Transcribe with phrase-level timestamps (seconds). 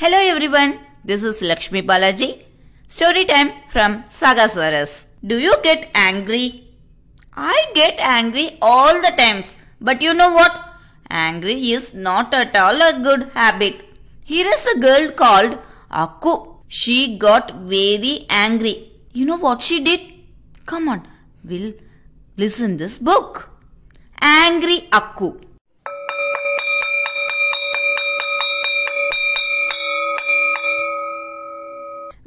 [0.00, 2.28] Hello everyone, this is Lakshmi Balaji.
[2.88, 5.04] Story time from Sagasaurus.
[5.22, 6.64] Do you get angry?
[7.34, 9.54] I get angry all the times.
[9.78, 10.54] But you know what?
[11.10, 13.84] Angry is not at all a good habit.
[14.24, 15.58] Here is a girl called
[15.92, 16.32] Akku.
[16.66, 18.92] She got very angry.
[19.12, 20.00] You know what she did?
[20.64, 21.06] Come on,
[21.44, 21.74] we'll
[22.38, 23.50] listen this book.
[24.22, 25.38] Angry Akku.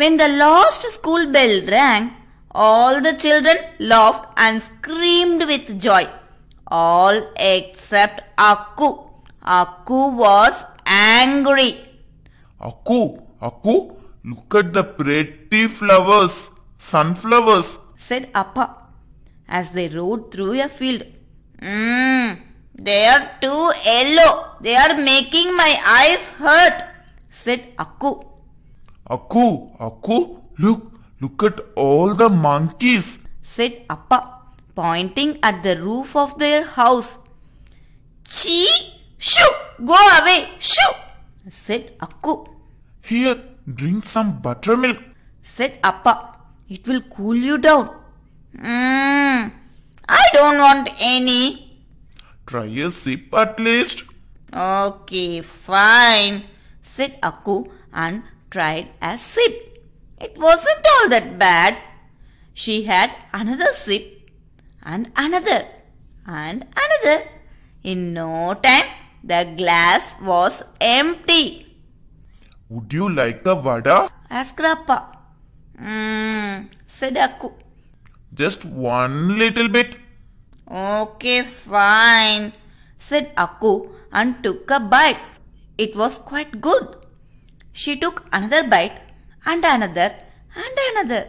[0.00, 2.04] When the last school bell rang,
[2.52, 6.06] all the children laughed and screamed with joy.
[6.66, 8.88] All except Akku.
[9.44, 11.72] Akku was angry.
[12.68, 16.48] Akku, Akku, look at the pretty flowers,
[16.78, 17.76] sunflowers.
[17.96, 18.66] said Appa
[19.48, 21.04] as they rode through a field.
[21.58, 22.38] Mmm,
[22.74, 24.32] they are too yellow.
[24.62, 26.82] They are making my eyes hurt,
[27.28, 28.29] said Akku.
[29.10, 33.18] Akku, Akku, look, look at all the monkeys.
[33.42, 34.18] said Appa,
[34.76, 37.18] pointing at the roof of their house.
[38.28, 38.68] Chee!
[39.18, 39.50] Shoo!
[39.84, 40.48] Go away!
[40.60, 40.92] Shoo!
[41.50, 42.46] said Akku.
[43.02, 43.36] Here,
[43.74, 44.98] drink some buttermilk.
[45.42, 46.36] said Appa.
[46.68, 47.90] It will cool you down.
[48.56, 49.52] Mmm,
[50.08, 51.78] I don't want any.
[52.46, 54.04] Try a sip at least.
[54.54, 56.44] Okay, fine,
[56.82, 59.78] said Akku and tried a sip.
[60.20, 61.78] It wasn't all that bad.
[62.52, 64.30] She had another sip
[64.82, 65.66] and another
[66.26, 67.24] and another.
[67.82, 68.90] In no time,
[69.24, 71.66] the glass was empty.
[72.68, 74.10] Would you like a vada?
[74.28, 75.18] Asked Appa.
[75.80, 77.54] Mmm, said Akku.
[78.34, 79.96] Just one little bit.
[80.70, 82.52] Okay, fine,
[82.98, 85.18] said Akku and took a bite.
[85.78, 86.99] It was quite good.
[87.72, 89.00] She took another bite
[89.46, 90.14] and another
[90.54, 91.28] and another.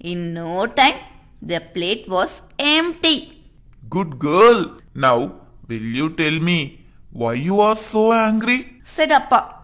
[0.00, 0.96] In no time,
[1.40, 3.44] the plate was empty.
[3.90, 4.78] Good girl.
[4.94, 5.34] Now,
[5.68, 8.80] will you tell me why you are so angry?
[8.84, 9.54] said Appa.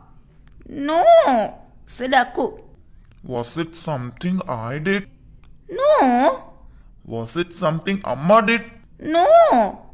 [0.68, 1.04] No,
[1.86, 2.62] said Akku.
[3.24, 5.08] Was it something I did?
[5.70, 6.52] No,
[7.04, 8.62] Was it something Amma did?
[9.00, 9.84] no,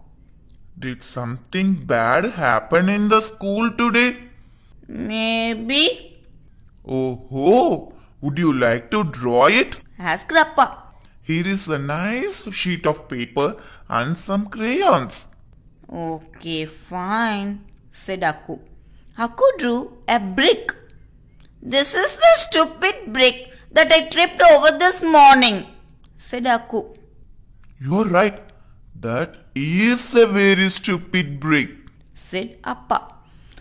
[0.78, 4.16] Did something bad happen in the school today?
[4.88, 6.13] maybe,
[6.86, 7.92] Oh, ho!
[8.20, 9.76] Would you like to draw it?
[9.98, 10.78] asked Appa.
[11.22, 13.56] Here is a nice sheet of paper
[13.88, 15.26] and some crayons.
[15.90, 18.60] Okay, fine, said Akku.
[19.18, 20.74] Akku drew a brick.
[21.62, 25.66] This is the stupid brick that I tripped over this morning,
[26.16, 26.96] said Akku.
[27.80, 28.40] You're right.
[29.00, 31.70] That is a very stupid brick.
[32.14, 33.14] said Appa.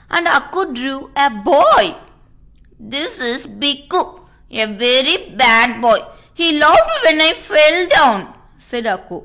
[0.09, 1.95] And Akku drew a boy.
[2.85, 4.19] This is Bikku,
[4.51, 5.99] a very bad boy.
[6.33, 9.23] He laughed when I fell down, said Akku.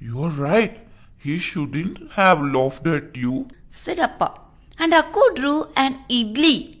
[0.00, 0.80] You're right.
[1.16, 3.46] He shouldn't have laughed at you.
[3.70, 4.40] said Appa.
[4.76, 6.78] And Akku drew an idli.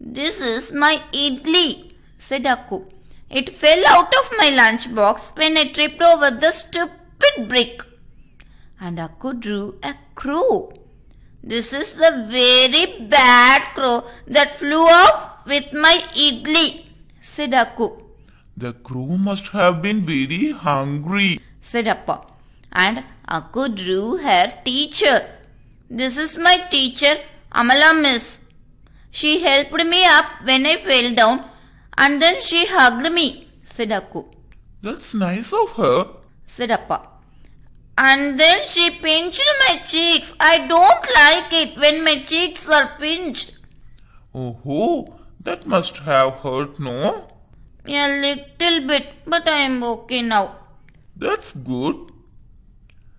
[0.00, 2.90] This is my idli, said Akku.
[3.30, 7.82] It fell out of my lunchbox when I tripped over the stupid brick.
[8.80, 10.72] And Akku drew a crow.
[11.44, 16.84] This is the very bad crow that flew off with my idli,
[17.20, 18.02] said Akku.
[18.56, 21.40] The crow must have been very hungry.
[21.60, 22.22] said Appa.
[22.72, 25.26] And Akku drew her teacher.
[25.90, 27.16] This is my teacher,
[27.52, 28.38] Amala Miss.
[29.10, 31.44] She helped me up when I fell down
[31.96, 34.26] and then she hugged me, said Akku.
[34.82, 36.06] That's nice of her.
[36.46, 37.08] said Appa.
[37.98, 40.34] And then she pinched my cheeks.
[40.38, 43.56] I don't like it when my cheeks are pinched.
[44.34, 45.15] Oh, ho!
[45.46, 47.28] That must have hurt, no?
[47.86, 50.56] A little bit, but I am okay now.
[51.14, 52.10] That's good.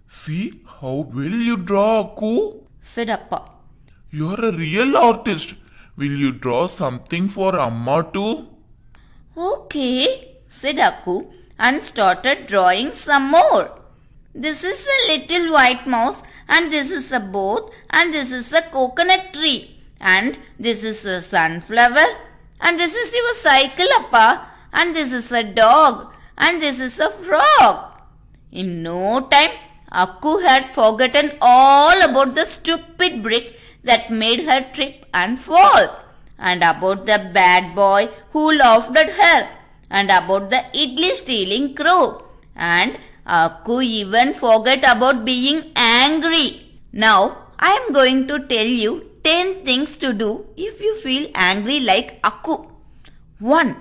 [0.09, 2.65] See how well you draw, Akku.
[2.81, 3.49] said Appa.
[4.11, 5.55] You're a real artist.
[5.95, 8.47] Will you draw something for Amma too?
[9.37, 13.79] Okay, said Akku and started drawing some more.
[14.35, 18.63] This is a little white mouse and this is a boat and this is a
[18.63, 22.07] coconut tree and this is a sunflower.
[22.59, 23.87] And this is your cycle
[24.73, 26.13] and this is a dog.
[26.37, 27.95] And this is a frog.
[28.51, 29.51] In no time,
[29.91, 35.99] Akku had forgotten all about the stupid brick that made her trip and fall,
[36.37, 39.49] and about the bad boy who laughed at her,
[39.89, 42.23] and about the idli stealing crow,
[42.55, 46.79] and Akku even forgot about being angry.
[46.91, 51.79] Now I am going to tell you 10 things to do if you feel angry
[51.81, 52.53] like Akku.
[53.39, 53.75] 1.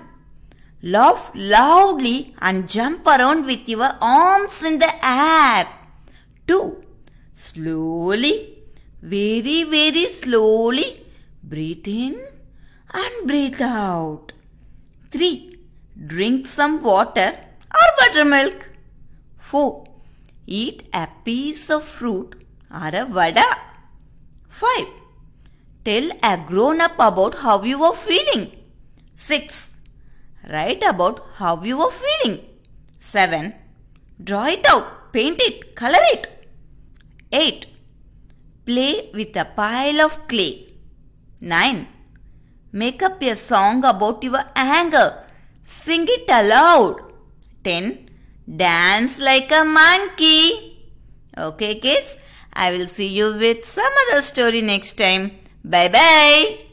[0.81, 5.65] Laugh loudly and jump around with your arms in the air.
[6.47, 6.83] 2.
[7.33, 8.57] Slowly,
[9.01, 11.05] very, very slowly,
[11.41, 12.15] breathe in
[12.93, 14.33] and breathe out.
[15.11, 15.57] 3.
[16.07, 17.39] Drink some water
[17.73, 18.69] or buttermilk.
[19.37, 19.85] 4.
[20.45, 22.35] Eat a piece of fruit
[22.69, 23.49] or a vada.
[24.49, 25.06] 5.
[25.87, 28.51] Tell a grown up about how you are feeling.
[29.15, 29.71] 6.
[30.49, 32.41] Write about how you are feeling.
[32.99, 33.53] 7.
[34.21, 36.27] Draw it out, paint it, color it.
[37.31, 37.67] 8.
[38.65, 40.73] Play with a pile of clay.
[41.39, 41.87] 9.
[42.73, 45.23] Make up a song about your anger.
[45.65, 46.99] Sing it aloud.
[47.63, 48.09] 10.
[48.57, 50.85] Dance like a monkey.
[51.37, 52.17] Okay, kids?
[52.51, 55.46] I will see you with some other story next time.
[55.67, 56.67] Bye bye.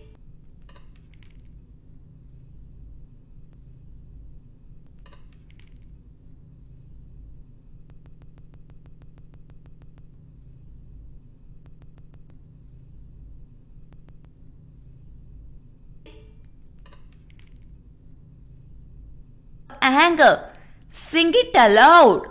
[20.04, 20.50] anger.
[20.90, 22.22] Sing it aloud.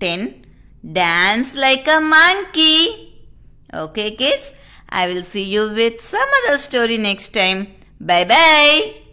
[0.00, 0.44] 10.
[0.98, 2.78] Dance like a monkey.
[3.72, 4.52] Okay, kids?
[5.02, 7.66] I will see you with some other story next time.
[8.00, 9.03] Bye bye.